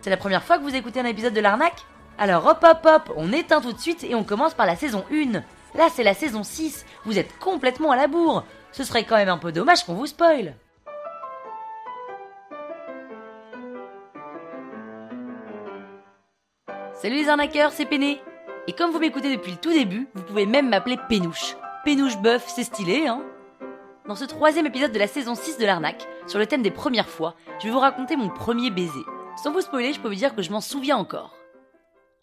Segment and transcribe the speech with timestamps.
[0.00, 1.84] C'est la première fois que vous écoutez un épisode de l'arnaque?
[2.16, 5.04] Alors hop hop hop, on éteint tout de suite et on commence par la saison
[5.10, 5.32] 1.
[5.74, 8.44] Là c'est la saison 6, vous êtes complètement à la bourre.
[8.70, 10.54] Ce serait quand même un peu dommage qu'on vous spoil.
[16.94, 18.20] Salut les arnaqueurs, c'est Péné.
[18.68, 21.56] Et comme vous m'écoutez depuis le tout début, vous pouvez même m'appeler Pénouche.
[21.84, 23.24] Pénouche Buff, c'est stylé, hein?
[24.06, 27.08] Dans ce troisième épisode de la saison 6 de l'arnaque, sur le thème des premières
[27.08, 29.04] fois, je vais vous raconter mon premier baiser.
[29.42, 31.34] Sans vous spoiler, je peux vous dire que je m'en souviens encore.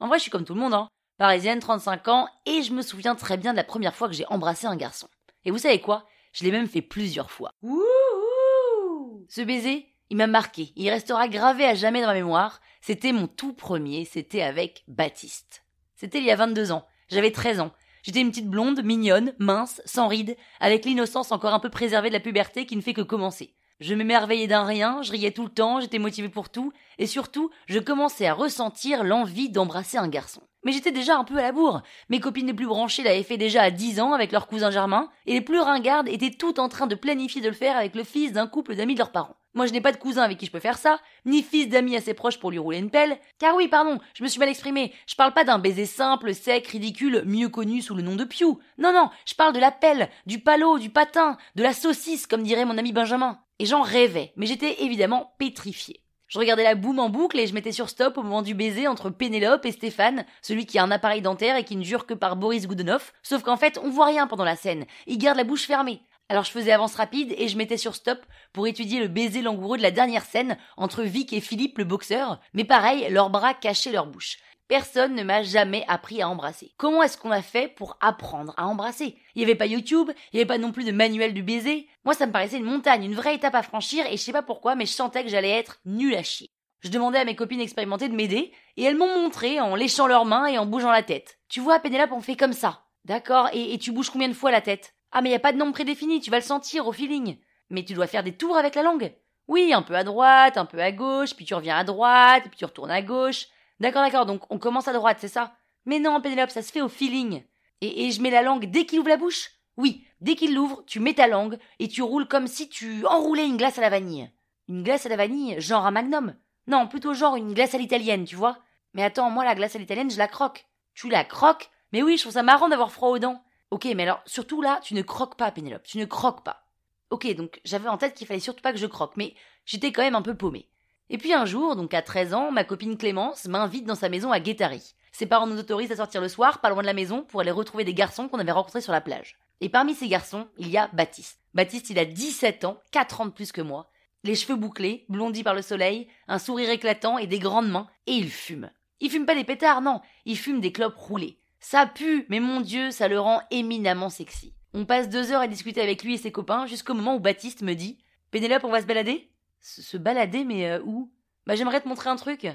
[0.00, 0.88] En vrai, je suis comme tout le monde, hein.
[1.18, 4.26] Parisienne, 35 ans, et je me souviens très bien de la première fois que j'ai
[4.28, 5.08] embrassé un garçon.
[5.44, 6.06] Et vous savez quoi?
[6.32, 7.50] Je l'ai même fait plusieurs fois.
[7.62, 10.72] Wouhou Ce baiser, il m'a marqué.
[10.76, 12.60] Il restera gravé à jamais dans ma mémoire.
[12.80, 15.64] C'était mon tout premier, c'était avec Baptiste.
[15.96, 16.86] C'était il y a 22 ans.
[17.08, 17.72] J'avais 13 ans.
[18.04, 22.14] J'étais une petite blonde, mignonne, mince, sans rides, avec l'innocence encore un peu préservée de
[22.14, 23.54] la puberté qui ne fait que commencer.
[23.80, 27.50] Je m'émerveillais d'un rien, je riais tout le temps, j'étais motivée pour tout, et surtout,
[27.66, 30.42] je commençais à ressentir l'envie d'embrasser un garçon.
[30.64, 31.82] Mais j'étais déjà un peu à la bourre.
[32.08, 35.08] Mes copines les plus branchées l'avaient fait déjà à 10 ans avec leur cousin Germain,
[35.26, 38.02] et les plus ringardes étaient toutes en train de planifier de le faire avec le
[38.02, 39.36] fils d'un couple d'amis de leurs parents.
[39.54, 41.96] Moi, je n'ai pas de cousin avec qui je peux faire ça, ni fils d'amis
[41.96, 43.18] assez proches pour lui rouler une pelle.
[43.38, 44.92] Car oui, pardon, je me suis mal exprimé.
[45.06, 48.58] Je parle pas d'un baiser simple, sec, ridicule, mieux connu sous le nom de Pew.
[48.76, 52.42] Non, non, je parle de la pelle, du palot, du patin, de la saucisse, comme
[52.42, 53.38] dirait mon ami Benjamin.
[53.58, 56.00] Et j'en rêvais, mais j'étais évidemment pétrifié.
[56.28, 58.86] Je regardais la boum en boucle et je mettais sur stop au moment du baiser
[58.86, 62.12] entre Pénélope et Stéphane, celui qui a un appareil dentaire et qui ne jure que
[62.12, 65.44] par Boris Goudenov, sauf qu'en fait on voit rien pendant la scène, il garde la
[65.44, 66.02] bouche fermée.
[66.28, 68.18] Alors je faisais avance rapide et je mettais sur stop
[68.52, 72.40] pour étudier le baiser langoureux de la dernière scène entre Vic et Philippe le boxeur,
[72.52, 74.36] mais pareil, leurs bras cachaient leur bouche.
[74.68, 76.74] Personne ne m'a jamais appris à embrasser.
[76.76, 79.16] Comment est-ce qu'on a fait pour apprendre à embrasser?
[79.34, 81.88] Il n'y avait pas YouTube, il n'y avait pas non plus de manuel du baiser.
[82.04, 84.42] Moi, ça me paraissait une montagne, une vraie étape à franchir, et je sais pas
[84.42, 86.50] pourquoi, mais je sentais que j'allais être nul à chier.
[86.80, 90.26] Je demandais à mes copines expérimentées de m'aider, et elles m'ont montré en léchant leurs
[90.26, 91.38] mains et en bougeant la tête.
[91.48, 92.82] Tu vois, Pénélope, on fait comme ça.
[93.06, 94.94] D'accord, et, et tu bouges combien de fois la tête?
[95.12, 97.38] Ah, mais y a pas de nombre prédéfini, tu vas le sentir au feeling.
[97.70, 99.14] Mais tu dois faire des tours avec la langue.
[99.46, 102.58] Oui, un peu à droite, un peu à gauche, puis tu reviens à droite, puis
[102.58, 103.46] tu retournes à gauche.
[103.80, 105.54] D'accord, d'accord, donc on commence à droite, c'est ça?
[105.86, 107.44] Mais non, Pénélope, ça se fait au feeling.
[107.80, 109.50] Et, je mets la langue dès qu'il ouvre la bouche?
[109.76, 113.46] Oui, dès qu'il l'ouvre, tu mets ta langue et tu roules comme si tu enroulais
[113.46, 114.30] une glace à la vanille.
[114.68, 116.34] Une glace à la vanille, genre un magnum?
[116.66, 118.58] Non, plutôt genre une glace à l'italienne, tu vois?
[118.94, 120.66] Mais attends, moi la glace à l'italienne, je la croque.
[120.94, 121.70] Tu la croques?
[121.92, 123.42] Mais oui, je trouve ça marrant d'avoir froid aux dents.
[123.70, 126.66] Ok, mais alors, surtout là, tu ne croques pas, Pénélope, tu ne croques pas.
[127.10, 129.34] Ok, donc j'avais en tête qu'il fallait surtout pas que je croque, mais
[129.64, 130.68] j'étais quand même un peu paumé.
[131.10, 134.30] Et puis un jour, donc à 13 ans, ma copine Clémence m'invite dans sa maison
[134.30, 134.94] à Guétari.
[135.12, 137.50] Ses parents nous autorisent à sortir le soir, pas loin de la maison, pour aller
[137.50, 139.38] retrouver des garçons qu'on avait rencontrés sur la plage.
[139.60, 141.40] Et parmi ces garçons, il y a Baptiste.
[141.54, 143.90] Baptiste, il a 17 ans, 4 ans de plus que moi.
[144.22, 148.12] Les cheveux bouclés, blondis par le soleil, un sourire éclatant et des grandes mains, et
[148.12, 148.70] il fume.
[149.00, 151.38] Il fume pas des pétards, non, il fume des clopes roulées.
[151.60, 154.54] Ça pue, mais mon dieu, ça le rend éminemment sexy.
[154.74, 157.62] On passe deux heures à discuter avec lui et ses copains jusqu'au moment où Baptiste
[157.62, 157.98] me dit
[158.30, 159.30] Pénélope, on va se balader?
[159.60, 161.12] Se balader, mais euh, où?
[161.46, 162.46] Bah j'aimerais te montrer un truc.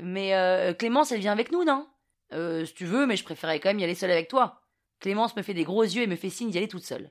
[0.00, 1.86] Mais euh, Clémence, elle vient avec nous, non?
[2.32, 4.62] Euh, si tu veux, mais je préférais quand même y aller seule avec toi.
[5.00, 7.10] Clémence me fait des gros yeux et me fait signe d'y aller toute seule.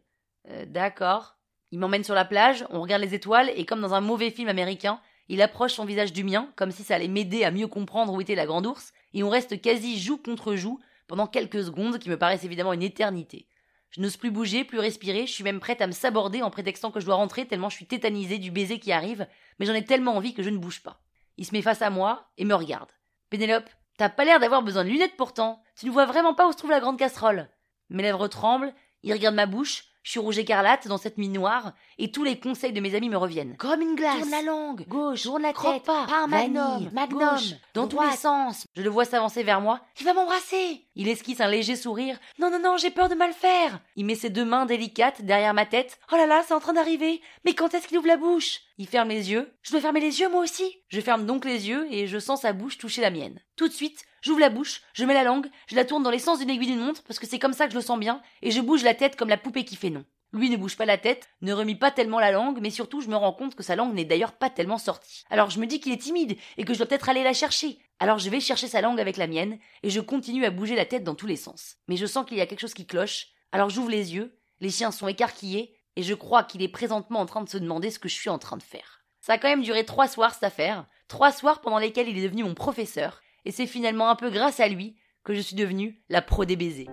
[0.49, 1.35] Euh, D'accord.
[1.71, 4.47] Il m'emmène sur la plage, on regarde les étoiles, et comme dans un mauvais film
[4.49, 8.11] américain, il approche son visage du mien, comme si ça allait m'aider à mieux comprendre
[8.13, 11.99] où était la grande ours, et on reste quasi joue contre joue pendant quelques secondes
[11.99, 13.47] qui me paraissent évidemment une éternité.
[13.91, 16.91] Je n'ose plus bouger, plus respirer, je suis même prête à me saborder en prétextant
[16.91, 19.27] que je dois rentrer tellement je suis tétanisée du baiser qui arrive,
[19.59, 21.01] mais j'en ai tellement envie que je ne bouge pas.
[21.37, 22.89] Il se met face à moi et me regarde.
[23.29, 25.63] Pénélope, t'as pas l'air d'avoir besoin de lunettes pourtant.
[25.75, 27.49] Tu ne vois vraiment pas où se trouve la grande casserole.
[27.89, 31.73] Mes lèvres tremblent, il regarde ma bouche, je suis rouge écarlate dans cette nuit noire,
[31.97, 33.57] et tous les conseils de mes amis me reviennent.
[33.57, 34.17] Comme une glace.
[34.17, 35.23] Tourne la langue, Gauche.
[35.23, 36.05] tourne la tête, pas.
[36.27, 36.53] Vanille.
[36.53, 37.19] magnum, Magnum.
[37.19, 38.65] gauche, dans tous les sens.
[38.75, 39.81] Je le vois s'avancer vers moi.
[39.99, 40.87] Il va m'embrasser.
[41.01, 42.19] Il esquisse un léger sourire.
[42.39, 43.79] Non, non, non, j'ai peur de mal faire.
[43.95, 45.97] Il met ses deux mains délicates derrière ma tête.
[46.11, 47.21] Oh là là, c'est en train d'arriver.
[47.45, 48.59] Mais quand est-ce qu'il ouvre la bouche?
[48.77, 49.49] Il ferme les yeux.
[49.61, 50.83] Je dois fermer les yeux moi aussi.
[50.89, 53.39] Je ferme donc les yeux et je sens sa bouche toucher la mienne.
[53.55, 56.19] Tout de suite, j'ouvre la bouche, je mets la langue, je la tourne dans les
[56.19, 58.21] sens d'une aiguille d'une montre parce que c'est comme ça que je le sens bien,
[58.41, 60.03] et je bouge la tête comme la poupée qui fait non.
[60.33, 63.07] Lui ne bouge pas la tête, ne remue pas tellement la langue, mais surtout je
[63.07, 65.23] me rends compte que sa langue n'est d'ailleurs pas tellement sortie.
[65.29, 67.79] Alors je me dis qu'il est timide et que je dois peut-être aller la chercher.
[67.99, 70.85] Alors je vais chercher sa langue avec la mienne et je continue à bouger la
[70.85, 71.75] tête dans tous les sens.
[71.87, 73.27] Mais je sens qu'il y a quelque chose qui cloche.
[73.51, 77.25] Alors j'ouvre les yeux, les chiens sont écarquillés et je crois qu'il est présentement en
[77.25, 79.03] train de se demander ce que je suis en train de faire.
[79.19, 82.23] Ça a quand même duré trois soirs cette affaire, trois soirs pendant lesquels il est
[82.23, 86.01] devenu mon professeur, et c'est finalement un peu grâce à lui que je suis devenue
[86.07, 86.87] la pro des baisers.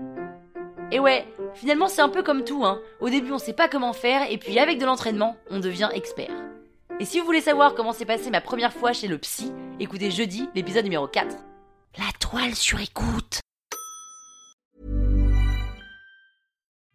[0.91, 1.25] Et ouais,
[1.55, 2.81] finalement c'est un peu comme tout, hein.
[3.00, 6.45] Au début on sait pas comment faire, et puis avec de l'entraînement, on devient expert.
[6.98, 10.10] Et si vous voulez savoir comment s'est passée ma première fois chez le psy, écoutez
[10.10, 11.37] jeudi l'épisode numéro 4.
[11.98, 13.40] La toile sur écoute.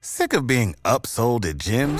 [0.01, 1.99] Sick of being upsold at gyms?